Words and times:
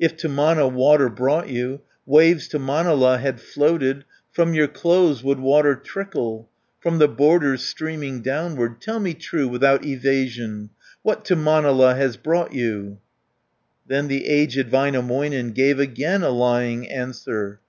If 0.00 0.16
to 0.16 0.28
Mana 0.28 0.66
water 0.66 1.08
brought 1.08 1.50
you, 1.50 1.82
Waves 2.04 2.48
to 2.48 2.58
Manala 2.58 3.18
had 3.18 3.40
floated, 3.40 3.98
220 4.32 4.32
From 4.32 4.52
your 4.52 4.66
clothes 4.66 5.22
would 5.22 5.38
water 5.38 5.76
trickle, 5.76 6.48
From 6.80 6.98
the 6.98 7.06
borders 7.06 7.62
streaming 7.64 8.20
downward. 8.20 8.80
Tell 8.80 8.98
me 8.98 9.14
true, 9.14 9.46
without 9.46 9.84
evasion, 9.84 10.70
What 11.02 11.24
to 11.26 11.36
Manala 11.36 11.94
has 11.94 12.16
brought 12.16 12.52
you?" 12.52 12.98
Then 13.86 14.08
the 14.08 14.26
aged 14.26 14.68
Väinämöinen, 14.68 15.54
Gave 15.54 15.78
again 15.78 16.24
a 16.24 16.30
lying 16.30 16.88
answer. 16.90 17.60